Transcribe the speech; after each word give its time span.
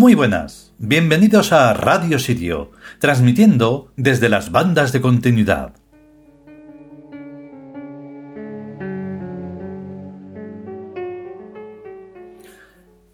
Muy 0.00 0.14
buenas, 0.14 0.72
bienvenidos 0.78 1.52
a 1.52 1.74
Radio 1.74 2.18
Sirio, 2.18 2.70
transmitiendo 3.00 3.92
desde 3.98 4.30
las 4.30 4.50
bandas 4.50 4.92
de 4.92 5.02
continuidad. 5.02 5.74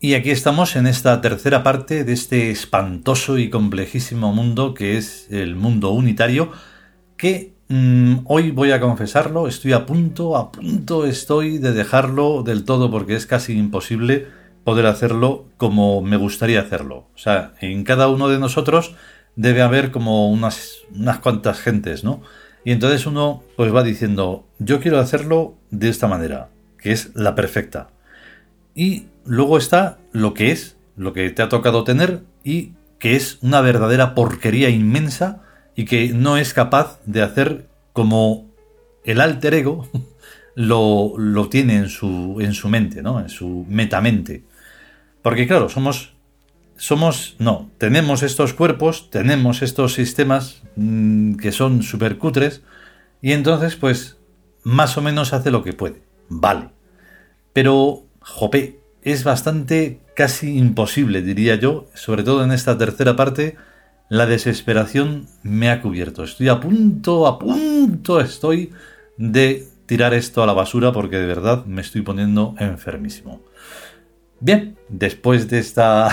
Y 0.01 0.15
aquí 0.15 0.31
estamos 0.31 0.77
en 0.77 0.87
esta 0.87 1.21
tercera 1.21 1.65
parte 1.65 2.05
de 2.05 2.13
este 2.13 2.53
espantoso 2.53 3.37
y 3.37 3.51
complejísimo 3.51 4.33
mundo 4.33 4.73
que 4.73 4.97
es 4.97 5.27
el 5.33 5.57
mundo 5.57 5.91
unitario, 5.91 6.53
que 7.17 7.57
mm, 7.67 8.19
hoy 8.27 8.53
voy 8.53 8.71
a 8.71 8.79
confesarlo, 8.79 9.49
estoy 9.49 9.73
a 9.73 9.87
punto, 9.87 10.37
a 10.37 10.53
punto 10.53 11.05
estoy 11.05 11.59
de 11.59 11.73
dejarlo 11.73 12.45
del 12.45 12.65
todo 12.65 12.93
porque 12.93 13.17
es 13.17 13.27
casi 13.27 13.59
imposible 13.59 14.46
poder 14.67 14.87
hacerlo 14.87 15.47
como 15.59 16.03
me 16.03 16.17
gustaría 16.17 16.61
hacerlo. 16.61 17.07
O 17.15 17.19
sea, 17.19 17.53
en 17.61 17.85
cada 17.85 18.09
uno 18.09 18.29
de 18.29 18.41
nosotros 18.41 18.97
debe 19.37 19.63
haber 19.63 19.93
como 19.93 20.29
unas, 20.29 20.79
unas 20.93 21.21
cuantas 21.21 21.61
gentes, 21.61 22.03
¿no? 22.03 22.21
Y 22.65 22.73
entonces 22.73 23.07
uno 23.07 23.45
pues 23.57 23.73
va 23.73 23.85
diciendo, 23.85 24.45
yo 24.59 24.81
quiero 24.81 24.99
hacerlo 24.99 25.55
de 25.71 25.89
esta 25.89 26.09
manera, 26.09 26.49
que 26.79 26.91
es 26.91 27.13
la 27.15 27.37
perfecta. 27.37 27.91
Y 28.75 29.07
luego 29.25 29.57
está 29.57 29.99
lo 30.11 30.35
que 30.35 30.51
es, 30.51 30.77
lo 30.97 31.13
que 31.13 31.31
te 31.31 31.43
ha 31.43 31.49
tocado 31.49 31.85
tener 31.85 32.25
y 32.43 32.73
que 32.99 33.15
es 33.15 33.39
una 33.43 33.61
verdadera 33.61 34.17
porquería 34.17 34.69
inmensa 34.69 35.45
y 35.77 35.85
que 35.85 36.09
no 36.09 36.39
es 36.39 36.55
capaz 36.55 36.99
de 37.07 37.23
hacer 37.23 37.69
como 37.93 38.51
el 39.05 39.21
alter 39.21 39.55
ego 39.55 39.89
lo, 40.57 41.13
lo 41.17 41.49
tiene 41.51 41.77
en 41.77 41.89
su, 41.89 42.39
en 42.41 42.53
su 42.53 42.69
mente, 42.69 43.01
¿no? 43.01 43.21
En 43.21 43.29
su 43.29 43.65
metamente. 43.69 44.43
Porque 45.27 45.49
claro, 45.49 45.69
somos 45.69 46.15
somos, 46.77 47.35
no, 47.41 47.69
tenemos 47.79 48.23
estos 48.23 48.55
cuerpos, 48.55 49.11
tenemos 49.11 49.61
estos 49.61 49.93
sistemas 49.93 50.63
mm, 50.77 51.35
que 51.35 51.51
son 51.51 51.83
súper 51.83 52.17
cutres 52.17 52.63
y 53.21 53.33
entonces 53.33 53.75
pues 53.75 54.19
más 54.63 54.97
o 54.97 55.03
menos 55.03 55.33
hace 55.33 55.51
lo 55.51 55.65
que 55.65 55.73
puede, 55.73 56.01
vale. 56.29 56.69
Pero 57.53 58.05
jope, 58.21 58.79
es 59.03 59.25
bastante 59.25 60.01
casi 60.15 60.57
imposible, 60.57 61.23
diría 61.23 61.57
yo, 61.57 61.89
sobre 61.95 62.23
todo 62.23 62.45
en 62.45 62.53
esta 62.53 62.79
tercera 62.79 63.17
parte, 63.17 63.57
la 64.09 64.27
desesperación 64.27 65.27
me 65.43 65.71
ha 65.71 65.83
cubierto. 65.83 66.23
Estoy 66.23 66.51
a 66.51 66.61
punto, 66.61 67.27
a 67.27 67.41
punto 67.41 68.21
estoy 68.21 68.71
de 69.17 69.67
tirar 69.87 70.15
esto 70.15 70.45
a 70.45 70.47
la 70.47 70.53
basura 70.53 70.93
porque 70.93 71.17
de 71.17 71.27
verdad 71.27 71.65
me 71.65 71.81
estoy 71.81 72.03
poniendo 72.03 72.55
enfermísimo. 72.61 73.41
Bien, 74.41 74.77
después 74.89 75.49
de 75.49 75.59
esta 75.59 76.09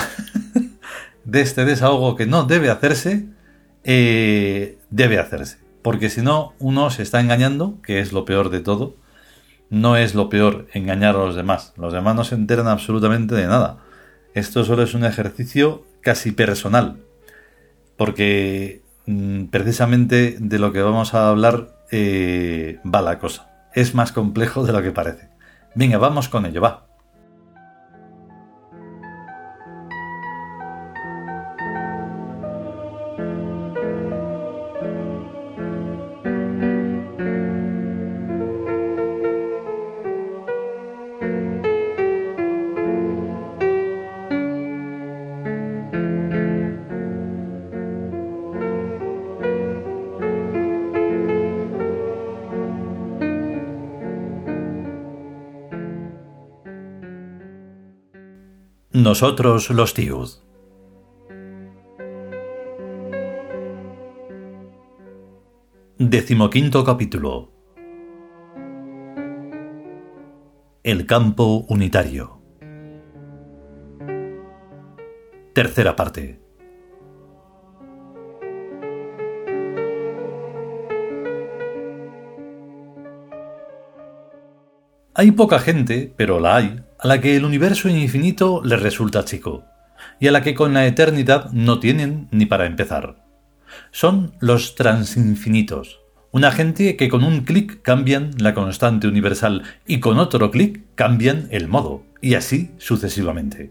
de 1.24 1.40
este 1.40 1.64
desahogo 1.64 2.16
que 2.16 2.26
no 2.26 2.44
debe 2.44 2.70
hacerse, 2.70 3.26
eh, 3.84 4.78
debe 4.90 5.18
hacerse. 5.18 5.58
Porque 5.82 6.08
si 6.08 6.22
no, 6.22 6.54
uno 6.58 6.90
se 6.90 7.02
está 7.02 7.20
engañando, 7.20 7.80
que 7.82 8.00
es 8.00 8.12
lo 8.12 8.24
peor 8.24 8.50
de 8.50 8.60
todo, 8.60 8.96
no 9.70 9.96
es 9.96 10.14
lo 10.14 10.28
peor 10.28 10.66
engañar 10.72 11.16
a 11.16 11.18
los 11.18 11.34
demás. 11.34 11.74
Los 11.76 11.92
demás 11.92 12.14
no 12.14 12.24
se 12.24 12.34
enteran 12.34 12.68
absolutamente 12.68 13.34
de 13.34 13.46
nada. 13.46 13.78
Esto 14.34 14.64
solo 14.64 14.82
es 14.82 14.94
un 14.94 15.04
ejercicio 15.04 15.84
casi 16.00 16.32
personal. 16.32 16.98
Porque 17.96 18.82
mm, 19.06 19.44
precisamente 19.46 20.36
de 20.38 20.58
lo 20.58 20.72
que 20.72 20.82
vamos 20.82 21.14
a 21.14 21.28
hablar 21.28 21.76
eh, 21.90 22.80
va 22.84 23.02
la 23.02 23.18
cosa. 23.18 23.50
Es 23.74 23.94
más 23.94 24.12
complejo 24.12 24.64
de 24.64 24.72
lo 24.72 24.82
que 24.82 24.92
parece. 24.92 25.28
Venga, 25.74 25.98
vamos 25.98 26.28
con 26.28 26.46
ello, 26.46 26.60
va. 26.60 26.86
Nosotros 58.94 59.70
los 59.70 59.92
Tiud. 59.92 60.28
Decimoquinto 65.98 66.84
capítulo. 66.84 67.50
El 70.84 71.06
campo 71.06 71.66
unitario. 71.68 72.40
Tercera 75.54 75.96
parte. 75.96 76.40
Hay 85.14 85.32
poca 85.32 85.58
gente, 85.58 86.14
pero 86.16 86.38
la 86.38 86.56
hay, 86.56 86.84
a 87.04 87.06
la 87.06 87.20
que 87.20 87.36
el 87.36 87.44
universo 87.44 87.90
infinito 87.90 88.62
le 88.64 88.78
resulta 88.78 89.26
chico, 89.26 89.66
y 90.20 90.28
a 90.28 90.32
la 90.32 90.42
que 90.42 90.54
con 90.54 90.72
la 90.72 90.86
eternidad 90.86 91.50
no 91.52 91.78
tienen 91.78 92.28
ni 92.30 92.46
para 92.46 92.64
empezar. 92.64 93.26
Son 93.90 94.32
los 94.40 94.74
transinfinitos, 94.74 96.00
una 96.30 96.50
gente 96.50 96.96
que 96.96 97.10
con 97.10 97.22
un 97.22 97.42
clic 97.42 97.82
cambian 97.82 98.30
la 98.38 98.54
constante 98.54 99.06
universal 99.06 99.64
y 99.86 100.00
con 100.00 100.16
otro 100.18 100.50
clic 100.50 100.80
cambian 100.94 101.46
el 101.50 101.68
modo, 101.68 102.04
y 102.22 102.36
así 102.36 102.70
sucesivamente. 102.78 103.70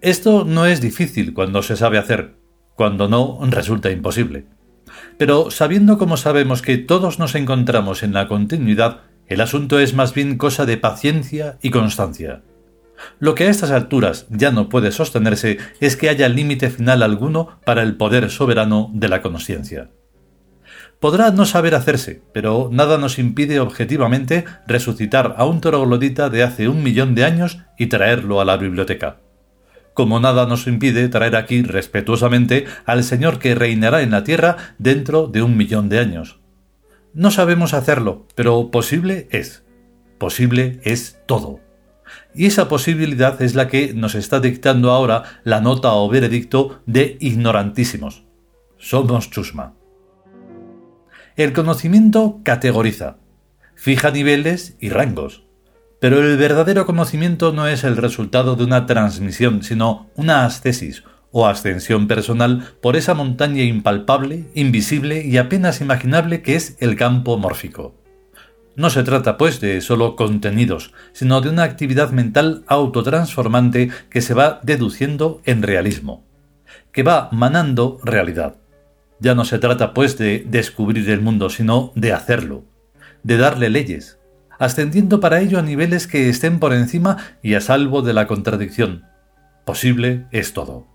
Esto 0.00 0.44
no 0.44 0.66
es 0.66 0.80
difícil 0.80 1.34
cuando 1.34 1.62
se 1.62 1.76
sabe 1.76 1.98
hacer, 1.98 2.34
cuando 2.74 3.08
no 3.08 3.38
resulta 3.42 3.92
imposible. 3.92 4.46
Pero 5.18 5.52
sabiendo 5.52 5.98
como 5.98 6.16
sabemos 6.16 6.62
que 6.62 6.78
todos 6.78 7.20
nos 7.20 7.36
encontramos 7.36 8.02
en 8.02 8.12
la 8.12 8.26
continuidad, 8.26 9.02
el 9.28 9.40
asunto 9.40 9.78
es 9.78 9.94
más 9.94 10.14
bien 10.14 10.36
cosa 10.36 10.66
de 10.66 10.76
paciencia 10.76 11.58
y 11.62 11.70
constancia. 11.70 12.42
Lo 13.18 13.34
que 13.34 13.44
a 13.44 13.50
estas 13.50 13.70
alturas 13.70 14.26
ya 14.30 14.50
no 14.50 14.68
puede 14.68 14.92
sostenerse 14.92 15.58
es 15.80 15.96
que 15.96 16.08
haya 16.08 16.28
límite 16.28 16.70
final 16.70 17.02
alguno 17.02 17.58
para 17.64 17.82
el 17.82 17.96
poder 17.96 18.30
soberano 18.30 18.90
de 18.92 19.08
la 19.08 19.22
conciencia. 19.22 19.90
Podrá 21.00 21.30
no 21.30 21.44
saber 21.44 21.74
hacerse, 21.74 22.22
pero 22.32 22.70
nada 22.72 22.96
nos 22.98 23.18
impide 23.18 23.60
objetivamente 23.60 24.44
resucitar 24.66 25.34
a 25.36 25.44
un 25.44 25.60
troglodita 25.60 26.30
de 26.30 26.42
hace 26.42 26.68
un 26.68 26.82
millón 26.82 27.14
de 27.14 27.24
años 27.24 27.58
y 27.78 27.86
traerlo 27.86 28.40
a 28.40 28.44
la 28.44 28.56
biblioteca. 28.56 29.18
Como 29.92 30.18
nada 30.18 30.46
nos 30.46 30.66
impide 30.66 31.08
traer 31.08 31.36
aquí 31.36 31.62
respetuosamente 31.62 32.64
al 32.84 33.04
Señor 33.04 33.38
que 33.38 33.54
reinará 33.54 34.02
en 34.02 34.10
la 34.10 34.24
tierra 34.24 34.56
dentro 34.78 35.26
de 35.26 35.42
un 35.42 35.56
millón 35.56 35.88
de 35.88 36.00
años. 36.00 36.40
No 37.14 37.30
sabemos 37.30 37.74
hacerlo, 37.74 38.26
pero 38.34 38.72
posible 38.72 39.28
es. 39.30 39.64
Posible 40.18 40.80
es 40.82 41.20
todo. 41.26 41.60
Y 42.34 42.46
esa 42.46 42.68
posibilidad 42.68 43.40
es 43.40 43.54
la 43.54 43.68
que 43.68 43.94
nos 43.94 44.16
está 44.16 44.40
dictando 44.40 44.90
ahora 44.90 45.22
la 45.44 45.60
nota 45.60 45.92
o 45.92 46.08
veredicto 46.08 46.80
de 46.86 47.16
ignorantísimos. 47.20 48.24
Somos 48.78 49.30
chusma. 49.30 49.74
El 51.36 51.52
conocimiento 51.52 52.40
categoriza, 52.42 53.18
fija 53.76 54.10
niveles 54.10 54.76
y 54.80 54.88
rangos. 54.88 55.44
Pero 56.00 56.18
el 56.18 56.36
verdadero 56.36 56.84
conocimiento 56.84 57.52
no 57.52 57.68
es 57.68 57.84
el 57.84 57.96
resultado 57.96 58.56
de 58.56 58.64
una 58.64 58.86
transmisión, 58.86 59.62
sino 59.62 60.10
una 60.16 60.44
ascesis, 60.44 61.04
o 61.36 61.48
ascensión 61.48 62.06
personal 62.06 62.62
por 62.80 62.94
esa 62.94 63.12
montaña 63.12 63.64
impalpable, 63.64 64.44
invisible 64.54 65.26
y 65.26 65.36
apenas 65.36 65.80
imaginable 65.80 66.42
que 66.42 66.54
es 66.54 66.76
el 66.78 66.94
campo 66.94 67.36
mórfico. 67.36 67.92
No 68.76 68.88
se 68.88 69.02
trata, 69.02 69.36
pues, 69.36 69.60
de 69.60 69.80
solo 69.80 70.14
contenidos, 70.14 70.92
sino 71.12 71.40
de 71.40 71.48
una 71.48 71.64
actividad 71.64 72.12
mental 72.12 72.62
autotransformante 72.68 73.90
que 74.10 74.20
se 74.20 74.32
va 74.32 74.60
deduciendo 74.62 75.42
en 75.44 75.62
realismo, 75.62 76.24
que 76.92 77.02
va 77.02 77.28
manando 77.32 77.98
realidad. 78.04 78.54
Ya 79.18 79.34
no 79.34 79.44
se 79.44 79.58
trata, 79.58 79.92
pues, 79.92 80.16
de 80.16 80.46
descubrir 80.48 81.10
el 81.10 81.20
mundo, 81.20 81.50
sino 81.50 81.90
de 81.96 82.12
hacerlo, 82.12 82.62
de 83.24 83.38
darle 83.38 83.70
leyes, 83.70 84.20
ascendiendo 84.60 85.18
para 85.18 85.40
ello 85.40 85.58
a 85.58 85.62
niveles 85.62 86.06
que 86.06 86.28
estén 86.28 86.60
por 86.60 86.72
encima 86.72 87.16
y 87.42 87.54
a 87.54 87.60
salvo 87.60 88.02
de 88.02 88.12
la 88.12 88.28
contradicción. 88.28 89.02
Posible 89.64 90.26
es 90.30 90.52
todo. 90.52 90.93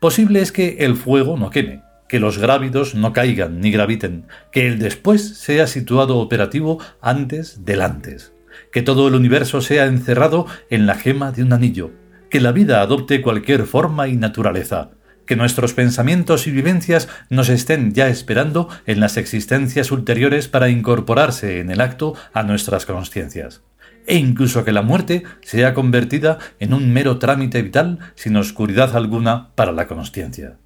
Posible 0.00 0.40
es 0.40 0.50
que 0.50 0.78
el 0.80 0.96
fuego 0.96 1.36
no 1.36 1.50
queme, 1.50 1.82
que 2.08 2.20
los 2.20 2.38
grávidos 2.38 2.94
no 2.94 3.12
caigan 3.12 3.60
ni 3.60 3.70
graviten, 3.70 4.24
que 4.50 4.66
el 4.66 4.78
después 4.78 5.36
sea 5.36 5.66
situado 5.66 6.16
operativo 6.16 6.78
antes 7.02 7.66
del 7.66 7.82
antes, 7.82 8.32
que 8.72 8.80
todo 8.80 9.08
el 9.08 9.14
universo 9.14 9.60
sea 9.60 9.84
encerrado 9.84 10.46
en 10.70 10.86
la 10.86 10.94
gema 10.94 11.32
de 11.32 11.42
un 11.42 11.52
anillo, 11.52 11.90
que 12.30 12.40
la 12.40 12.50
vida 12.50 12.80
adopte 12.80 13.20
cualquier 13.20 13.66
forma 13.66 14.08
y 14.08 14.16
naturaleza, 14.16 14.92
que 15.26 15.36
nuestros 15.36 15.74
pensamientos 15.74 16.46
y 16.46 16.50
vivencias 16.50 17.10
nos 17.28 17.50
estén 17.50 17.92
ya 17.92 18.08
esperando 18.08 18.70
en 18.86 19.00
las 19.00 19.18
existencias 19.18 19.92
ulteriores 19.92 20.48
para 20.48 20.70
incorporarse 20.70 21.60
en 21.60 21.70
el 21.70 21.82
acto 21.82 22.14
a 22.32 22.42
nuestras 22.42 22.86
conciencias, 22.86 23.62
e 24.06 24.16
incluso 24.16 24.64
que 24.64 24.72
la 24.72 24.82
muerte 24.82 25.22
sea 25.42 25.74
convertida 25.74 26.38
en 26.58 26.74
un 26.74 26.92
mero 26.92 27.18
trámite 27.18 27.62
vital 27.62 27.98
sin 28.14 28.36
oscuridad 28.36 28.96
alguna 28.96 29.50
para 29.54 29.72
la 29.72 29.86
conciencia. 29.86 30.58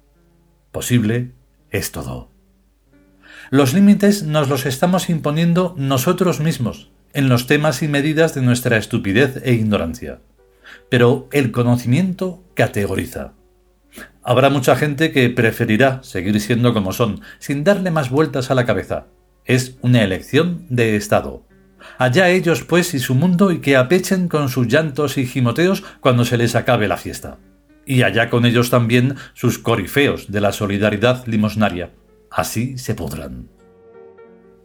Posible 0.71 1.31
es 1.71 1.91
todo. 1.91 2.31
Los 3.51 3.73
límites 3.73 4.23
nos 4.23 4.49
los 4.49 4.65
estamos 4.65 5.09
imponiendo 5.09 5.75
nosotros 5.77 6.39
mismos, 6.39 6.91
en 7.13 7.29
los 7.29 7.47
temas 7.47 7.83
y 7.83 7.87
medidas 7.87 8.33
de 8.33 8.41
nuestra 8.41 8.77
estupidez 8.77 9.41
e 9.43 9.53
ignorancia. 9.53 10.19
Pero 10.89 11.29
el 11.31 11.51
conocimiento 11.51 12.43
categoriza. 12.55 13.33
Habrá 14.23 14.49
mucha 14.49 14.75
gente 14.75 15.11
que 15.11 15.29
preferirá 15.29 16.01
seguir 16.03 16.41
siendo 16.41 16.73
como 16.73 16.91
son, 16.91 17.21
sin 17.39 17.63
darle 17.63 17.91
más 17.91 18.09
vueltas 18.09 18.49
a 18.49 18.55
la 18.55 18.65
cabeza. 18.65 19.05
Es 19.45 19.77
una 19.81 20.03
elección 20.03 20.65
de 20.69 20.95
Estado. 20.95 21.43
Allá 21.97 22.29
ellos 22.29 22.63
pues 22.63 22.93
y 22.93 22.99
su 22.99 23.15
mundo 23.15 23.51
y 23.51 23.59
que 23.59 23.77
apechen 23.77 24.27
con 24.27 24.49
sus 24.49 24.67
llantos 24.67 25.17
y 25.17 25.25
gimoteos 25.25 25.83
cuando 26.01 26.25
se 26.25 26.37
les 26.37 26.55
acabe 26.55 26.87
la 26.87 26.97
fiesta. 26.97 27.37
Y 27.85 28.03
allá 28.03 28.29
con 28.29 28.45
ellos 28.45 28.69
también 28.69 29.15
sus 29.33 29.59
corifeos 29.59 30.31
de 30.31 30.41
la 30.41 30.51
solidaridad 30.51 31.25
limosnaria. 31.27 31.91
Así 32.31 32.77
se 32.77 32.95
podrán. 32.95 33.49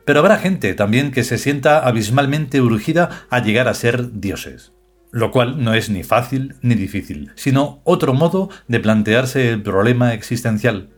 Pero 0.05 0.21
habrá 0.21 0.39
gente 0.39 0.75
también 0.75 1.13
que 1.13 1.23
se 1.23 1.39
sienta 1.39 1.87
abismalmente 1.87 2.61
urgida 2.61 3.27
a 3.31 3.41
llegar 3.41 3.69
a 3.69 3.75
ser 3.75 4.21
dioses, 4.21 4.73
lo 5.13 5.31
cual 5.31 5.63
no 5.63 5.75
es 5.75 5.89
ni 5.91 6.03
fácil 6.03 6.57
ni 6.63 6.75
difícil, 6.75 7.31
sino 7.37 7.81
otro 7.85 8.13
modo 8.13 8.49
de 8.67 8.81
plantearse 8.81 9.51
el 9.51 9.63
problema 9.63 10.15
existencial. 10.15 10.91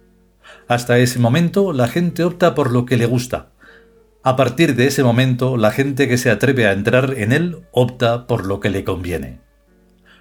Hasta 0.69 0.99
ese 0.99 1.19
momento 1.19 1.73
la 1.73 1.89
gente 1.89 2.25
opta 2.25 2.55
por 2.55 2.73
lo 2.73 2.87
que 2.87 2.97
le 2.97 3.07
gusta. 3.07 3.52
A 4.25 4.37
partir 4.37 4.77
de 4.77 4.87
ese 4.87 5.03
momento 5.03 5.57
la 5.57 5.73
gente 5.73 6.09
que 6.09 6.17
se 6.17 6.31
atreve 6.31 6.67
a 6.67 6.73
entrar 6.73 7.15
en 7.17 7.33
él 7.33 7.59
opta 7.73 8.29
por 8.29 8.47
lo 8.47 8.61
que 8.61 8.71
le 8.71 8.85
conviene. 8.85 9.41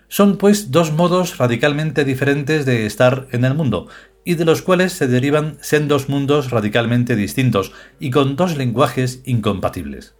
Son 0.07 0.37
pues 0.37 0.71
dos 0.71 0.91
modos 0.91 1.37
radicalmente 1.37 2.03
diferentes 2.03 2.65
de 2.65 2.85
estar 2.85 3.27
en 3.31 3.45
el 3.45 3.53
mundo, 3.53 3.87
y 4.23 4.35
de 4.35 4.45
los 4.45 4.61
cuales 4.61 4.93
se 4.93 5.07
derivan 5.07 5.57
sendos 5.61 6.09
mundos 6.09 6.49
radicalmente 6.51 7.15
distintos 7.15 7.71
y 7.99 8.11
con 8.11 8.35
dos 8.35 8.57
lenguajes 8.57 9.21
incompatibles. 9.25 10.15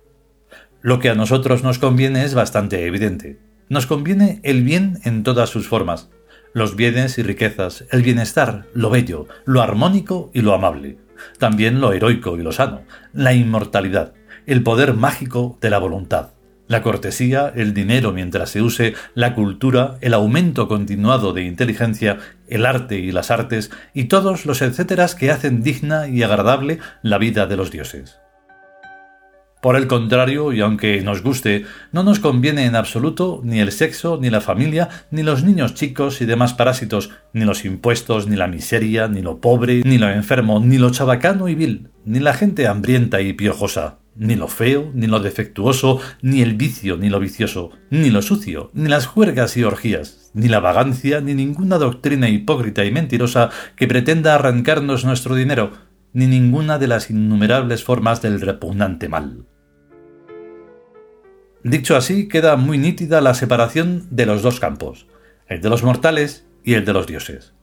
Lo 0.82 1.00
que 1.00 1.10
a 1.10 1.16
nosotros 1.16 1.64
nos 1.64 1.78
conviene 1.78 2.24
es 2.24 2.34
bastante 2.34 2.86
evidente. 2.86 3.40
Nos 3.70 3.86
conviene 3.86 4.40
el 4.44 4.64
bien 4.64 5.00
en 5.04 5.24
todas 5.24 5.50
sus 5.50 5.68
formas, 5.68 6.10
los 6.54 6.76
bienes 6.76 7.18
y 7.18 7.24
riquezas, 7.24 7.86
el 7.92 8.02
bienestar, 8.02 8.66
lo 8.74 8.90
bello, 8.90 9.28
lo 9.46 9.62
armónico 9.62 10.32
y 10.34 10.42
lo 10.42 10.54
amable, 10.54 10.98
también 11.38 11.82
lo 11.82 11.94
heroico 11.94 12.38
y 12.38 12.44
lo 12.44 12.52
sano, 12.52 12.82
la 13.14 13.34
inmortalidad, 13.34 14.14
el 14.46 14.64
poder 14.64 14.94
mágico 14.94 15.58
de 15.62 15.70
la 15.70 15.80
voluntad, 15.80 16.32
la 16.68 16.82
cortesía, 16.82 17.52
el 17.54 17.74
dinero 17.74 18.14
mientras 18.14 18.52
se 18.52 18.62
use, 18.62 18.94
la 19.14 19.36
cultura, 19.36 19.98
el 20.00 20.14
aumento 20.14 20.68
continuado 20.70 21.34
de 21.34 21.44
inteligencia, 21.44 22.20
el 22.48 22.66
arte 22.66 22.98
y 22.98 23.12
las 23.12 23.30
artes, 23.30 23.72
y 23.94 24.06
todos 24.06 24.46
los 24.46 24.62
etcéteras 24.62 25.14
que 25.14 25.32
hacen 25.32 25.64
digna 25.64 26.08
y 26.08 26.24
agradable 26.24 26.80
la 27.02 27.18
vida 27.18 27.46
de 27.46 27.58
los 27.58 27.72
dioses. 27.72 28.22
Por 29.62 29.76
el 29.76 29.86
contrario, 29.86 30.54
y 30.54 30.62
aunque 30.62 31.02
nos 31.02 31.22
guste, 31.22 31.66
no 31.92 32.02
nos 32.02 32.20
conviene 32.20 32.66
en 32.66 32.76
absoluto 32.76 33.42
ni 33.44 33.60
el 33.60 33.72
sexo, 33.72 34.18
ni 34.20 34.32
la 34.32 34.42
familia, 34.42 34.90
ni 35.12 35.22
los 35.22 35.44
niños 35.44 35.76
chicos 35.76 36.20
y 36.20 36.26
demás 36.26 36.56
parásitos, 36.56 37.12
ni 37.34 37.46
los 37.46 37.64
impuestos, 37.64 38.28
ni 38.28 38.36
la 38.36 38.48
miseria, 38.48 39.08
ni 39.08 39.22
lo 39.22 39.40
pobre, 39.40 39.84
ni 39.86 40.00
lo 40.00 40.10
enfermo, 40.10 40.60
ni 40.60 40.80
lo 40.80 40.90
chabacano 40.90 41.48
y 41.48 41.54
vil, 41.54 41.90
ni 42.06 42.20
la 42.20 42.34
gente 42.34 42.68
hambrienta 42.68 43.22
y 43.22 43.34
piojosa 43.34 44.00
ni 44.16 44.36
lo 44.36 44.48
feo, 44.48 44.92
ni 44.94 45.08
lo 45.08 45.20
defectuoso, 45.20 46.00
ni 46.22 46.42
el 46.42 46.56
vicio, 46.56 46.98
ni 46.98 47.10
lo 47.10 47.20
vicioso, 47.20 47.72
ni 47.90 48.10
lo 48.10 48.22
sucio, 48.22 48.70
ni 48.74 48.90
las 48.90 49.06
juergas 49.06 49.56
y 49.56 49.64
orgías, 49.64 50.32
ni 50.34 50.50
la 50.50 50.60
vagancia, 50.60 51.22
ni 51.22 51.34
ninguna 51.34 51.78
doctrina 51.78 52.30
hipócrita 52.30 52.84
y 52.84 52.92
mentirosa 52.92 53.50
que 53.76 53.88
pretenda 53.88 54.36
arrancarnos 54.36 55.06
nuestro 55.06 55.36
dinero, 55.36 55.72
ni 56.14 56.28
ninguna 56.28 56.78
de 56.78 56.88
las 56.88 57.10
innumerables 57.10 57.84
formas 57.84 58.22
del 58.22 58.42
repugnante 58.42 59.08
mal. 59.08 59.46
Dicho 61.64 61.96
así, 61.96 62.28
queda 62.28 62.56
muy 62.56 62.80
nítida 62.80 63.22
la 63.22 63.36
separación 63.36 64.08
de 64.10 64.26
los 64.26 64.42
dos 64.42 64.60
campos, 64.60 65.06
el 65.48 65.62
de 65.62 65.70
los 65.70 65.84
mortales 65.84 66.48
y 66.64 66.74
el 66.74 66.86
de 66.86 66.94
los 66.94 67.06
dioses. 67.06 67.54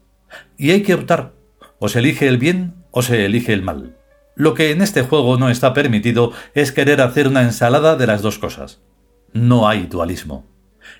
Y 0.56 0.71
hay 0.71 0.83
que 0.83 0.95
optar, 0.95 1.33
o 1.81 1.89
se 1.89 1.99
elige 1.99 2.29
el 2.29 2.39
bien 2.39 2.75
o 2.93 3.03
se 3.03 3.25
elige 3.25 3.53
el 3.53 3.62
mal. 3.62 3.97
Lo 4.37 4.55
que 4.55 4.71
en 4.71 4.83
este 4.83 5.03
juego 5.03 5.37
no 5.37 5.50
está 5.50 5.75
permitido 5.75 6.33
es 6.55 6.71
querer 6.71 7.00
hacer 7.00 7.27
una 7.27 7.43
ensalada 7.43 7.97
de 7.97 8.06
las 8.06 8.23
dos 8.23 8.39
cosas. 8.39 8.81
No 9.33 9.69
hay 9.69 9.87
dualismo. 9.87 10.47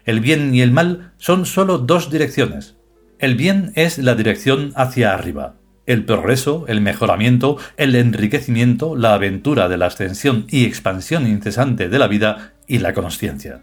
El 0.05 0.19
bien 0.19 0.53
y 0.53 0.61
el 0.61 0.73
mal 0.73 1.13
son 1.19 1.47
sólo 1.47 1.79
dos 1.79 2.11
direcciones. 2.11 2.77
El 3.21 3.37
bien 3.37 3.73
es 3.77 3.99
la 3.99 4.17
dirección 4.17 4.73
hacia 4.75 5.15
arriba, 5.15 5.55
el 5.87 6.05
progreso, 6.05 6.65
el 6.67 6.81
mejoramiento, 6.81 7.59
el 7.77 7.95
enriquecimiento, 7.95 8.97
la 8.97 9.15
aventura 9.15 9.69
de 9.69 9.77
la 9.77 9.87
ascensión 9.87 10.47
y 10.49 10.65
expansión 10.65 11.27
incesante 11.27 11.89
de 11.89 11.99
la 11.99 12.09
vida 12.09 12.55
y 12.69 12.79
la 12.79 12.95
conciencia. 12.95 13.63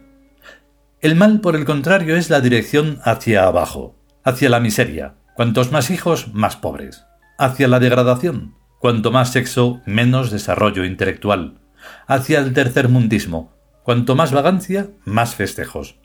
El 0.99 1.15
mal, 1.15 1.39
por 1.39 1.55
el 1.55 1.65
contrario, 1.65 2.15
es 2.15 2.29
la 2.29 2.41
dirección 2.41 2.99
hacia 3.03 3.45
abajo, 3.45 3.95
hacia 4.23 4.49
la 4.49 4.59
miseria, 4.59 5.15
cuantos 5.35 5.71
más 5.71 5.91
hijos, 5.91 6.33
más 6.33 6.55
pobres, 6.55 7.05
hacia 7.37 7.67
la 7.67 7.79
degradación, 7.79 8.55
Cuanto 8.85 9.11
más 9.11 9.31
sexo, 9.31 9.81
menos 9.87 10.29
desarrollo 10.29 10.85
intelectual. 10.85 11.57
Hacia 12.05 12.37
el 12.37 12.53
tercermundismo. 12.53 13.51
Cuanto 13.81 14.15
más 14.15 14.31
vagancia, 14.31 14.91
más 15.05 15.33
festejos. 15.33 15.97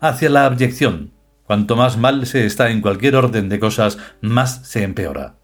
Hacia 0.00 0.30
la 0.30 0.44
abyección. 0.44 1.14
Cuanto 1.42 1.74
más 1.74 1.96
mal 1.96 2.26
se 2.26 2.46
está 2.46 2.70
en 2.70 2.80
cualquier 2.80 3.16
orden 3.16 3.48
de 3.48 3.58
cosas, 3.58 3.98
más 4.20 4.68
se 4.68 4.84
empeora. 4.84 5.34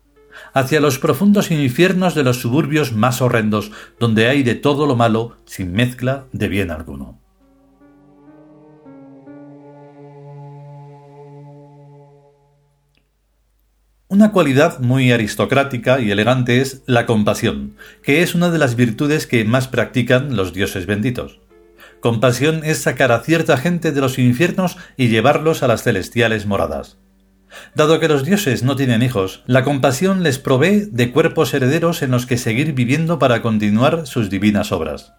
Hacia 0.54 0.80
los 0.80 1.00
profundos 1.00 1.50
infiernos 1.50 2.14
de 2.14 2.22
los 2.22 2.40
suburbios 2.40 2.92
más 2.92 3.20
horrendos, 3.20 3.72
donde 3.98 4.28
hay 4.28 4.44
de 4.44 4.54
todo 4.54 4.86
lo 4.86 4.94
malo 4.94 5.36
sin 5.46 5.72
mezcla 5.72 6.26
de 6.32 6.46
bien 6.46 6.70
alguno. 6.70 7.18
Una 14.06 14.30
cualidad 14.30 14.78
muy 14.78 15.10
aristocrática 15.10 15.98
y 15.98 16.12
elegante 16.12 16.60
es 16.60 16.82
la 16.86 17.04
compasión, 17.04 17.74
que 18.04 18.22
es 18.22 18.36
una 18.36 18.50
de 18.50 18.58
las 18.58 18.76
virtudes 18.76 19.26
que 19.26 19.44
más 19.44 19.66
practican 19.66 20.36
los 20.36 20.52
dioses 20.52 20.86
benditos. 20.86 21.40
Compasión 21.98 22.60
es 22.62 22.78
sacar 22.78 23.10
a 23.10 23.24
cierta 23.24 23.56
gente 23.56 23.90
de 23.90 24.00
los 24.00 24.20
infiernos 24.20 24.76
y 24.96 25.08
llevarlos 25.08 25.64
a 25.64 25.66
las 25.66 25.82
celestiales 25.82 26.46
moradas. 26.46 26.98
Dado 27.74 28.00
que 28.00 28.08
los 28.08 28.24
dioses 28.24 28.62
no 28.62 28.76
tienen 28.76 29.02
hijos, 29.02 29.42
la 29.46 29.64
compasión 29.64 30.22
les 30.22 30.38
provee 30.38 30.88
de 30.90 31.12
cuerpos 31.12 31.54
herederos 31.54 32.02
en 32.02 32.10
los 32.10 32.26
que 32.26 32.36
seguir 32.36 32.72
viviendo 32.72 33.18
para 33.18 33.42
continuar 33.42 34.06
sus 34.06 34.30
divinas 34.30 34.72
obras. 34.72 35.12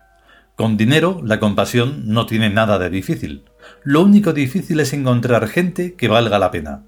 Con 0.56 0.78
dinero, 0.78 1.20
la 1.24 1.40
compasión 1.40 2.04
no 2.06 2.26
tiene 2.26 2.50
nada 2.50 2.80
de 2.80 2.90
difícil. 2.90 3.44
Lo 3.84 4.02
único 4.02 4.32
difícil 4.32 4.80
es 4.80 4.94
encontrar 4.94 5.48
gente 5.48 5.96
que 5.96 6.08
valga 6.08 6.40
la 6.40 6.52
pena. 6.52 6.84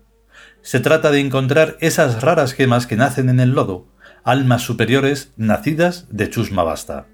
Se 0.61 0.79
trata 0.79 1.11
de 1.11 1.19
encontrar 1.19 1.75
esas 1.81 2.21
raras 2.21 2.53
gemas 2.53 2.87
que 2.87 2.95
nacen 2.95 3.29
en 3.29 3.39
el 3.39 3.51
lodo, 3.51 3.87
almas 4.23 4.61
superiores 4.61 5.33
nacidas 5.35 6.07
de 6.09 6.29
chusma 6.29 6.63
basta. 6.63 7.07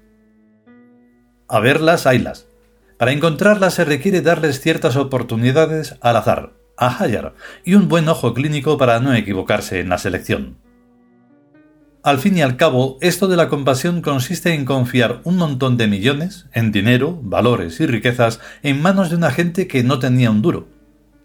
A 1.48 1.60
verlas, 1.60 2.06
haylas. 2.06 2.46
Para 2.98 3.12
encontrarlas 3.12 3.74
se 3.74 3.84
requiere 3.84 4.22
darles 4.22 4.60
ciertas 4.60 4.96
oportunidades 4.96 5.96
al 6.00 6.16
azar, 6.16 6.52
a 6.76 7.02
Hayar, 7.02 7.34
y 7.64 7.74
un 7.74 7.88
buen 7.88 8.08
ojo 8.08 8.34
clínico 8.34 8.78
para 8.78 9.00
no 9.00 9.14
equivocarse 9.14 9.80
en 9.80 9.88
la 9.88 9.98
selección. 9.98 10.56
Al 12.02 12.18
fin 12.18 12.36
y 12.36 12.42
al 12.42 12.56
cabo, 12.56 12.98
esto 13.00 13.28
de 13.28 13.36
la 13.36 13.48
compasión 13.48 14.02
consiste 14.02 14.52
en 14.52 14.66
confiar 14.66 15.20
un 15.24 15.36
montón 15.36 15.78
de 15.78 15.86
millones, 15.86 16.46
en 16.52 16.70
dinero, 16.70 17.18
valores 17.22 17.80
y 17.80 17.86
riquezas, 17.86 18.40
en 18.62 18.82
manos 18.82 19.08
de 19.08 19.16
una 19.16 19.30
gente 19.30 19.66
que 19.66 19.82
no 19.82 19.98
tenía 19.98 20.30
un 20.30 20.42
duro, 20.42 20.68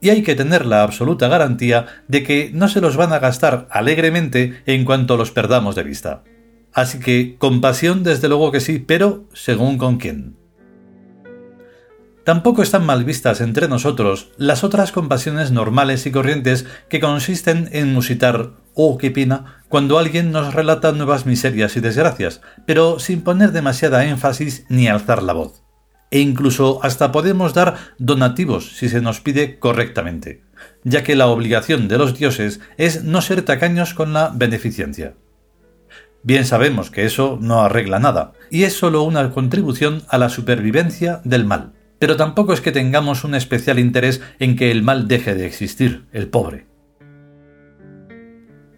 y 0.01 0.09
hay 0.09 0.23
que 0.23 0.35
tener 0.35 0.65
la 0.65 0.83
absoluta 0.83 1.27
garantía 1.27 1.85
de 2.07 2.23
que 2.23 2.51
no 2.53 2.69
se 2.69 2.81
los 2.81 2.95
van 2.95 3.11
a 3.11 3.19
gastar 3.19 3.67
alegremente 3.69 4.61
en 4.65 4.85
cuanto 4.85 5.17
los 5.17 5.31
perdamos 5.31 5.75
de 5.75 5.83
vista. 5.83 6.23
Así 6.71 6.99
que 6.99 7.35
compasión 7.37 8.03
desde 8.03 8.29
luego 8.29 8.51
que 8.51 8.61
sí, 8.61 8.79
pero 8.79 9.25
según 9.33 9.77
con 9.77 9.97
quién. 9.97 10.37
Tampoco 12.23 12.61
están 12.61 12.85
mal 12.85 13.05
vistas 13.05 13.41
entre 13.41 13.67
nosotros 13.67 14.29
las 14.38 14.63
otras 14.63 14.91
compasiones 14.91 15.51
normales 15.51 16.05
y 16.05 16.11
corrientes 16.11 16.65
que 16.89 16.99
consisten 16.99 17.69
en 17.71 17.93
musitar 17.93 18.51
oh 18.75 18.97
qué 18.97 19.09
pena 19.09 19.63
cuando 19.67 19.97
alguien 19.97 20.31
nos 20.31 20.53
relata 20.53 20.91
nuevas 20.91 21.25
miserias 21.25 21.75
y 21.75 21.79
desgracias, 21.79 22.41
pero 22.65 22.99
sin 22.99 23.21
poner 23.21 23.51
demasiada 23.51 24.05
énfasis 24.05 24.65
ni 24.69 24.88
alzar 24.88 25.23
la 25.23 25.33
voz. 25.33 25.63
e 26.11 26.19
incluso 26.19 26.79
hasta 26.83 27.11
podemos 27.11 27.53
dar 27.53 27.75
donativos 27.97 28.75
si 28.77 28.89
se 28.89 29.01
nos 29.01 29.19
pide 29.19 29.59
correctamente, 29.59 30.41
ya 30.83 31.03
que 31.03 31.15
la 31.15 31.27
obligación 31.27 31.88
de 31.88 31.97
los 31.97 32.17
dioses 32.17 32.59
es 32.77 33.03
no 33.03 33.21
ser 33.21 33.43
tacaños 33.43 33.93
con 33.93 34.13
la 34.13 34.31
beneficencia. 34.33 35.13
Bien 36.23 36.45
sabemos 36.45 36.89
que 36.91 37.05
eso 37.05 37.38
no 37.41 37.61
arregla 37.61 37.99
nada, 37.99 38.33
y 38.49 38.63
es 38.63 38.73
solo 38.73 39.03
una 39.03 39.31
contribución 39.31 40.03
a 40.09 40.17
la 40.17 40.29
supervivencia 40.29 41.21
del 41.23 41.45
mal. 41.45 41.73
Pero 41.99 42.15
tampoco 42.15 42.53
es 42.53 42.61
que 42.61 42.71
tengamos 42.71 43.23
un 43.23 43.35
especial 43.35 43.77
interés 43.77 44.21
en 44.39 44.55
que 44.55 44.71
el 44.71 44.83
mal 44.83 45.07
deje 45.07 45.35
de 45.35 45.45
existir, 45.45 46.05
el 46.11 46.29
pobre. 46.29 46.65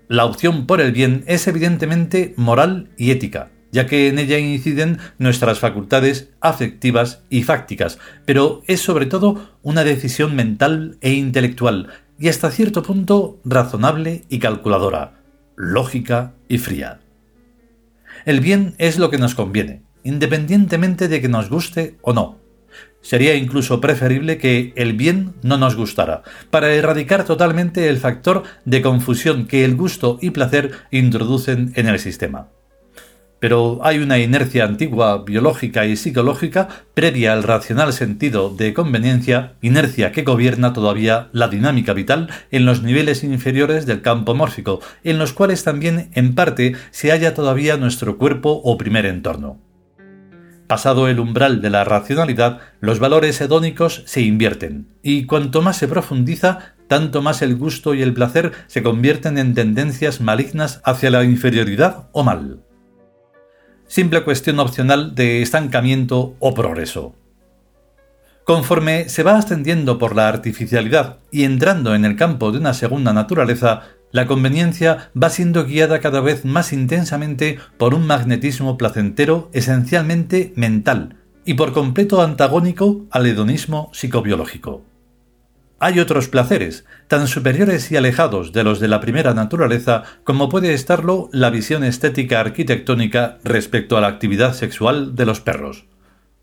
La 0.08 0.26
opción 0.26 0.66
por 0.66 0.82
el 0.82 0.92
bien 0.92 1.24
es 1.28 1.48
evidentemente 1.48 2.34
moral 2.36 2.90
y 2.98 3.12
ética, 3.12 3.52
ya 3.72 3.86
que 3.86 4.10
en 4.10 4.20
ella 4.20 4.38
inciden 4.40 4.98
nuestras 5.20 5.60
facultades 5.60 6.34
afectivas 6.42 7.24
y 7.30 7.44
fácticas, 7.44 7.98
pero 8.26 8.62
es 8.68 8.82
sobre 8.82 9.06
todo 9.06 9.56
una 9.62 9.86
decisión 9.86 10.36
mental 10.36 10.98
e 11.00 11.14
intelectual, 11.14 11.88
y 12.20 12.28
hasta 12.28 12.52
cierto 12.52 12.84
punto 12.84 13.40
razonable 13.46 14.26
y 14.28 14.40
calculadora, 14.40 15.24
lógica 15.56 16.34
y 16.50 16.58
fría. 16.58 17.00
El 18.26 18.42
bien 18.42 18.76
es 18.80 19.00
lo 19.00 19.10
que 19.10 19.18
nos 19.18 19.34
conviene, 19.34 19.84
independientemente 20.04 21.08
de 21.08 21.22
que 21.22 21.30
nos 21.30 21.50
guste 21.50 21.98
o 22.02 22.14
no. 22.14 22.41
Sería 23.02 23.36
incluso 23.36 23.82
preferible 23.82 24.38
que 24.38 24.74
el 24.76 24.94
bien 24.94 25.34
no 25.42 25.58
nos 25.58 25.76
gustara, 25.76 26.24
para 26.50 26.74
erradicar 26.74 27.26
totalmente 27.26 27.90
el 27.90 27.98
factor 27.98 28.44
de 28.66 28.82
confusión 28.82 29.48
que 29.48 29.66
el 29.66 29.76
gusto 29.76 30.20
y 30.22 30.30
placer 30.32 30.72
introducen 30.92 31.74
en 31.76 31.88
el 31.88 32.00
sistema 32.00 32.50
pero 33.42 33.80
hay 33.82 33.98
una 33.98 34.20
inercia 34.20 34.66
antigua, 34.66 35.24
biológica 35.26 35.88
y 35.88 35.98
psicológica, 35.98 36.68
previa 36.94 37.34
al 37.34 37.42
racional 37.42 37.92
sentido 37.92 38.52
de 38.52 38.76
conveniencia, 38.76 39.56
inercia 39.64 40.12
que 40.12 40.22
gobierna 40.22 40.74
todavía 40.74 41.30
la 41.32 41.48
dinámica 41.48 41.94
vital 41.94 42.30
en 42.52 42.66
los 42.66 42.84
niveles 42.84 43.24
inferiores 43.24 43.88
del 43.88 44.04
campo 44.04 44.36
mórfico, 44.36 44.80
en 45.04 45.18
los 45.18 45.34
cuales 45.34 45.64
también 45.64 46.12
en 46.14 46.36
parte 46.36 46.76
se 46.92 47.10
halla 47.10 47.34
todavía 47.34 47.78
nuestro 47.78 48.20
cuerpo 48.20 48.62
o 48.64 48.78
primer 48.78 49.08
entorno. 49.08 49.71
Pasado 50.72 51.10
el 51.10 51.20
umbral 51.20 51.62
de 51.62 51.70
la 51.70 51.84
racionalidad, 51.84 52.60
los 52.80 53.00
valores 53.00 53.42
hedónicos 53.42 54.04
se 54.06 54.22
invierten, 54.22 54.88
y 55.04 55.26
cuanto 55.26 55.62
más 55.62 55.76
se 55.76 55.90
profundiza, 55.90 56.76
tanto 56.88 57.22
más 57.22 57.42
el 57.42 57.58
gusto 57.58 57.94
y 57.94 58.02
el 58.02 58.14
placer 58.14 58.54
se 58.68 58.82
convierten 58.82 59.38
en 59.38 59.54
tendencias 59.54 60.22
malignas 60.22 60.80
hacia 60.86 61.10
la 61.10 61.26
inferioridad 61.26 62.08
o 62.14 62.24
mal 62.24 62.62
simple 63.86 64.24
cuestión 64.24 64.62
opcional 64.62 65.14
de 65.14 65.42
estancamiento 65.42 66.38
o 66.40 66.54
progreso. 66.54 67.16
Conforme 68.46 69.10
se 69.10 69.24
va 69.24 69.36
ascendiendo 69.36 69.98
por 69.98 70.16
la 70.16 70.30
artificialidad 70.30 71.18
y 71.32 71.44
entrando 71.44 71.96
en 71.96 72.06
el 72.06 72.16
campo 72.16 72.54
de 72.54 72.60
una 72.60 72.74
segunda 72.74 73.12
naturaleza, 73.12 73.82
la 74.12 74.28
conveniencia 74.28 75.12
va 75.22 75.30
siendo 75.30 75.66
guiada 75.66 76.00
cada 76.00 76.22
vez 76.22 76.46
más 76.46 76.74
intensamente 76.74 77.60
por 77.78 77.94
un 77.94 78.06
magnetismo 78.06 78.78
placentero 78.78 79.50
esencialmente 79.54 80.54
mental 80.56 81.18
y 81.46 81.56
por 81.56 81.74
completo 81.74 82.22
antagónico 82.22 83.06
al 83.12 83.26
hedonismo 83.26 83.90
psicobiológico. 83.94 84.86
Hay 85.80 86.00
otros 86.00 86.28
placeres, 86.28 86.86
tan 87.08 87.28
superiores 87.28 87.92
y 87.92 87.98
alejados 87.98 88.52
de 88.54 88.64
los 88.64 88.80
de 88.80 88.88
la 88.88 89.02
primera 89.02 89.34
naturaleza 89.34 90.04
como 90.24 90.48
puede 90.48 90.76
estarlo 90.76 91.28
la 91.32 91.50
visión 91.50 91.84
estética 91.84 92.40
arquitectónica 92.40 93.40
respecto 93.44 93.98
a 93.98 94.02
la 94.02 94.08
actividad 94.08 94.54
sexual 94.54 95.16
de 95.16 95.26
los 95.26 95.42
perros. 95.42 95.86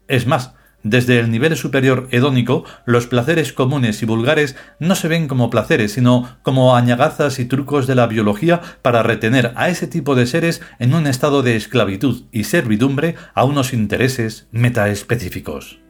Es 0.09 0.27
más, 0.27 0.55
desde 0.83 1.19
el 1.19 1.31
nivel 1.31 1.57
superior 1.57 2.09
hedónico, 2.11 2.65
los 2.87 3.07
placeres 3.07 3.53
comunes 3.53 4.03
y 4.03 4.07
vulgares 4.07 4.57
no 4.79 4.95
se 4.95 5.09
ven 5.09 5.29
como 5.29 5.51
placeres, 5.51 5.93
sino 5.93 6.39
como 6.43 6.77
añagazas 6.77 7.39
y 7.39 7.45
trucos 7.45 7.87
de 7.87 7.95
la 7.95 8.07
biología 8.07 8.61
para 8.83 9.03
retener 9.03 9.53
a 9.57 9.69
ese 9.69 9.87
tipo 9.87 10.15
de 10.15 10.27
seres 10.27 10.63
en 10.79 10.95
un 10.95 11.07
estado 11.07 11.43
de 11.43 11.57
esclavitud 11.57 12.25
y 12.33 12.45
servidumbre 12.45 13.17
a 13.35 13.45
unos 13.45 13.73
intereses 13.73 14.47
metaespecíficos. 14.53 15.81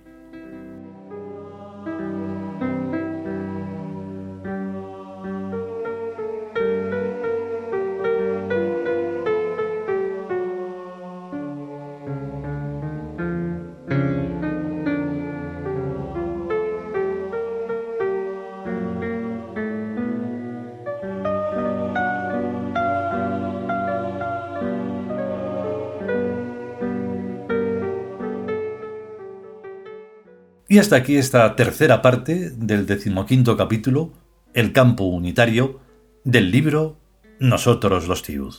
Y 30.70 30.76
hasta 30.76 30.96
aquí 30.96 31.16
esta 31.16 31.56
tercera 31.56 32.02
parte 32.02 32.50
del 32.50 32.84
decimoquinto 32.84 33.56
capítulo, 33.56 34.12
El 34.52 34.74
campo 34.74 35.04
unitario, 35.04 35.80
del 36.24 36.50
libro 36.50 36.98
Nosotros 37.40 38.06
los 38.06 38.22
Tiud. 38.22 38.54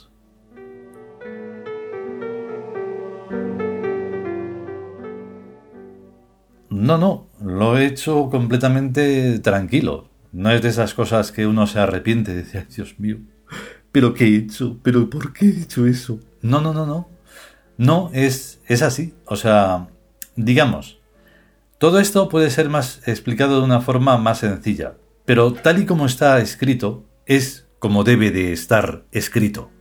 No, 6.71 6.97
no, 6.97 7.27
lo 7.43 7.77
he 7.77 7.85
hecho 7.85 8.27
completamente 8.31 9.37
tranquilo. 9.37 10.09
No 10.31 10.49
es 10.49 10.63
de 10.63 10.69
esas 10.69 10.95
cosas 10.95 11.31
que 11.31 11.45
uno 11.45 11.67
se 11.67 11.77
arrepiente 11.77 12.31
y 12.31 12.37
dice, 12.37 12.65
Dios 12.75 12.99
mío, 12.99 13.17
¿pero 13.91 14.15
qué 14.15 14.25
he 14.25 14.35
hecho? 14.35 14.79
¿Pero 14.81 15.11
por 15.11 15.31
qué 15.31 15.45
he 15.45 15.61
hecho 15.61 15.85
eso? 15.85 16.19
No, 16.41 16.59
no, 16.59 16.73
no, 16.73 16.87
no. 16.87 17.07
No, 17.77 18.09
es, 18.15 18.61
es 18.65 18.81
así. 18.81 19.13
O 19.25 19.35
sea, 19.35 19.89
digamos, 20.35 20.98
todo 21.79 22.01
esto 22.01 22.27
puede 22.27 22.49
ser 22.49 22.67
más 22.67 23.07
explicado 23.07 23.59
de 23.59 23.65
una 23.65 23.79
forma 23.79 24.17
más 24.17 24.39
sencilla, 24.39 24.97
pero 25.23 25.53
tal 25.53 25.81
y 25.81 25.85
como 25.85 26.05
está 26.05 26.39
escrito, 26.41 27.05
es 27.25 27.69
como 27.79 28.03
debe 28.03 28.31
de 28.31 28.51
estar 28.51 29.05
escrito. 29.13 29.71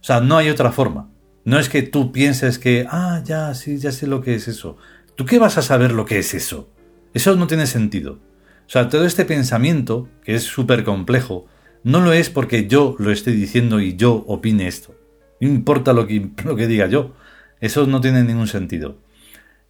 O 0.00 0.04
sea, 0.04 0.20
no 0.22 0.38
hay 0.38 0.48
otra 0.48 0.72
forma. 0.72 1.10
No 1.44 1.58
es 1.58 1.68
que 1.68 1.82
tú 1.82 2.10
pienses 2.10 2.58
que, 2.58 2.86
ah, 2.90 3.20
ya, 3.22 3.52
sí, 3.52 3.76
ya 3.76 3.92
sé 3.92 4.06
lo 4.06 4.22
que 4.22 4.34
es 4.34 4.48
eso. 4.48 4.78
¿Tú 5.14 5.26
qué 5.26 5.38
vas 5.38 5.58
a 5.58 5.62
saber 5.62 5.92
lo 5.92 6.06
que 6.06 6.18
es 6.18 6.32
eso? 6.32 6.70
Eso 7.12 7.36
no 7.36 7.46
tiene 7.46 7.66
sentido. 7.66 8.14
O 8.14 8.70
sea, 8.70 8.88
todo 8.88 9.04
este 9.04 9.26
pensamiento, 9.26 10.08
que 10.24 10.36
es 10.36 10.42
súper 10.42 10.84
complejo, 10.84 11.48
no 11.84 12.00
lo 12.00 12.14
es 12.14 12.30
porque 12.30 12.66
yo 12.66 12.96
lo 12.98 13.10
esté 13.10 13.32
diciendo 13.32 13.78
y 13.78 13.94
yo 13.96 14.24
opine 14.26 14.68
esto. 14.68 14.94
No 15.38 15.48
importa 15.48 15.92
lo 15.92 16.06
que, 16.06 16.30
lo 16.46 16.56
que 16.56 16.66
diga 16.66 16.86
yo. 16.86 17.14
Eso 17.60 17.86
no 17.86 18.00
tiene 18.00 18.24
ningún 18.24 18.48
sentido. 18.48 18.96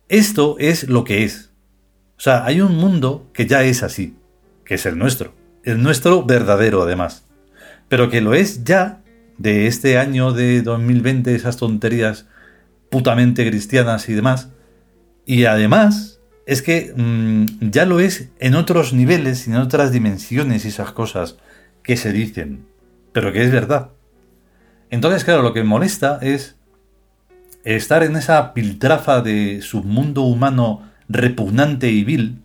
Esto 0.08 0.54
es 0.61 0.88
lo 0.88 1.02
que 1.02 1.25
es. 1.25 1.50
O 2.16 2.20
sea, 2.20 2.44
hay 2.44 2.61
un 2.61 2.76
mundo 2.76 3.28
que 3.32 3.46
ya 3.46 3.62
es 3.62 3.82
así, 3.82 4.16
que 4.64 4.75
es 4.75 4.87
el 4.87 4.99
nuestro, 4.99 5.35
el 5.64 5.82
nuestro 5.82 6.25
verdadero 6.25 6.82
además, 6.82 7.25
pero 7.88 8.08
que 8.11 8.20
lo 8.20 8.35
es 8.35 8.64
ya 8.64 9.02
de 9.38 9.66
este 9.66 9.99
año 9.99 10.32
de 10.32 10.62
2020, 10.62 11.35
esas 11.35 11.56
tonterías 11.58 12.26
putamente 12.90 13.46
cristianas 13.46 14.08
y 14.08 14.14
demás, 14.14 14.50
y 15.26 15.44
además 15.44 16.20
es 16.46 16.62
que 16.62 16.94
mm, 16.96 17.70
ya 17.70 17.85
lo 17.85 18.00
es 18.00 18.30
en 18.38 18.54
otros 18.54 18.92
niveles 18.92 19.46
y 19.46 19.50
en 19.50 19.56
otras 19.56 19.92
dimensiones 19.92 20.64
y 20.64 20.68
esas 20.68 20.92
cosas 20.92 21.37
que 21.82 21.96
se 21.96 22.12
dicen, 22.12 22.66
pero 23.12 23.32
que 23.32 23.42
es 23.42 23.52
verdad. 23.52 23.90
Entonces, 24.90 25.25
claro, 25.25 25.42
lo 25.42 25.52
que 25.52 25.64
molesta 25.64 26.18
es 26.23 26.56
estar 27.64 28.04
en 28.04 28.16
esa 28.16 28.54
piltrafa 28.54 29.20
de 29.20 29.61
submundo 29.61 30.23
humano 30.23 30.82
repugnante 31.09 31.91
y 31.91 32.05
vil, 32.05 32.43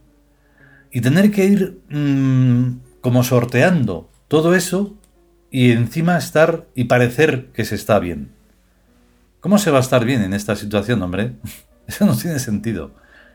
y 0.91 1.01
tener 1.01 1.31
que 1.31 1.45
ir 1.45 1.81
mm, 1.89 3.01
como 3.01 3.23
sorteando 3.23 4.09
todo 4.27 4.55
eso 4.55 4.97
y 5.49 5.71
encima 5.71 6.17
estar 6.17 6.67
y 6.75 6.85
parecer 6.85 7.47
que 7.53 7.65
se 7.65 7.75
está 7.75 7.99
bien. 7.99 8.31
¿Cómo 9.39 9.57
se 9.57 9.71
va 9.71 9.79
a 9.79 9.81
estar 9.81 10.05
bien 10.05 10.21
en 10.21 10.33
esta 10.33 10.55
situación, 10.55 11.01
hombre? 11.01 11.33
Eso 11.87 12.05
no 12.05 12.15
tiene 12.15 12.39
sentido. 12.39 12.91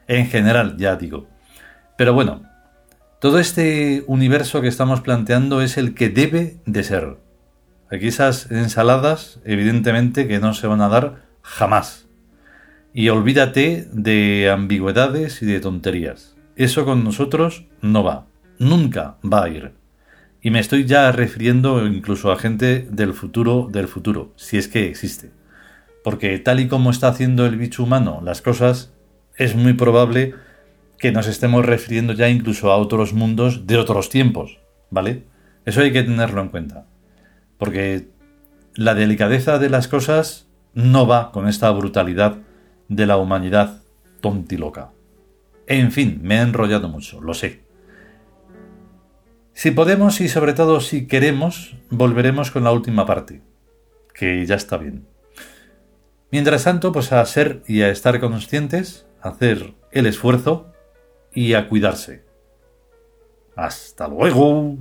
En 0.07 0.29
general, 0.29 0.77
ya 0.79 0.97
digo. 0.97 1.27
Pero 1.99 2.15
bueno, 2.15 2.43
todo 3.21 3.39
este 3.39 4.05
universo 4.07 4.61
que 4.61 4.69
estamos 4.69 5.01
planteando 5.01 5.63
es 5.63 5.77
el 5.77 5.95
que 5.95 6.09
debe 6.09 6.59
de 6.65 6.85
ser. 6.85 7.17
Aquí 7.91 8.09
esas 8.09 8.51
ensaladas, 8.51 9.41
evidentemente, 9.45 10.29
que 10.29 10.39
no 10.39 10.55
se 10.55 10.67
van 10.67 10.81
a 10.81 10.89
dar 10.89 11.25
jamás. 11.43 12.06
Y 12.99 13.11
olvídate 13.11 13.87
de 13.93 14.49
ambigüedades 14.49 15.43
y 15.43 15.45
de 15.45 15.61
tonterías. 15.61 16.35
Eso 16.57 16.87
con 16.87 17.05
nosotros 17.05 17.67
no 17.83 18.03
va. 18.03 18.27
Nunca 18.59 19.19
va 19.23 19.45
a 19.45 19.49
ir. 19.51 19.73
Y 20.41 20.51
me 20.51 20.61
estoy 20.61 20.87
ya 20.87 21.13
refiriendo 21.13 21.87
incluso 21.87 22.33
a 22.33 22.39
gente 22.39 22.89
del 22.91 23.13
futuro 23.13 23.69
del 23.71 23.87
futuro, 23.87 24.33
si 24.37 24.57
es 24.57 24.67
que 24.67 24.89
existe. 24.89 25.31
Porque 26.03 26.39
tal 26.39 26.59
y 26.59 26.69
como 26.69 26.89
está 26.89 27.09
haciendo 27.09 27.45
el 27.45 27.59
bicho 27.59 27.83
humano 27.83 28.23
las 28.25 28.41
cosas, 28.41 28.95
es 29.37 29.55
muy 29.55 29.75
probable 29.75 30.33
que 30.99 31.13
nos 31.13 31.27
estemos 31.27 31.67
refiriendo 31.67 32.15
ya 32.15 32.31
incluso 32.31 32.73
a 32.73 32.79
otros 32.79 33.13
mundos 33.13 33.67
de 33.67 33.77
otros 33.77 34.09
tiempos, 34.09 34.59
¿vale? 34.89 35.25
Eso 35.67 35.83
hay 35.83 35.93
que 35.93 36.03
tenerlo 36.03 36.41
en 36.41 36.49
cuenta. 36.49 36.87
Porque 37.59 38.09
la 38.75 38.95
delicadeza 38.95 39.59
de 39.59 39.69
las 39.69 39.87
cosas 39.87 40.49
no 40.73 41.07
va 41.07 41.31
con 41.31 41.47
esta 41.47 41.71
brutalidad 41.73 42.39
de 42.89 43.07
la 43.07 43.17
humanidad 43.17 43.83
tontiloca. 44.21 44.93
En 45.67 45.93
fin, 45.93 46.21
me 46.23 46.37
he 46.37 46.41
enrollado 46.41 46.89
mucho, 46.89 47.21
lo 47.21 47.35
sé. 47.35 47.65
Si 49.53 49.71
podemos 49.71 50.21
y 50.21 50.29
sobre 50.29 50.53
todo 50.53 50.81
si 50.81 51.07
queremos, 51.07 51.77
volveremos 51.91 52.51
con 52.51 52.65
la 52.65 52.73
última 52.73 53.07
parte, 53.07 53.43
que 54.15 54.45
ya 54.47 54.55
está 54.55 54.77
bien. 54.77 55.07
Mientras 56.31 56.65
tanto, 56.65 56.93
pues 56.93 57.13
a 57.13 57.25
ser 57.25 57.63
y 57.67 57.83
a 57.83 57.91
estar 57.91 58.21
conscientes, 58.21 59.07
a 59.23 59.31
hacer 59.31 59.75
el 59.93 60.07
esfuerzo 60.07 60.73
y 61.33 61.55
a 61.55 61.69
cuidarse. 61.69 62.25
Hasta 63.55 64.09
luego. 64.09 64.77